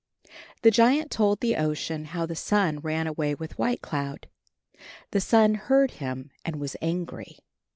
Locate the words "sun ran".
2.35-3.05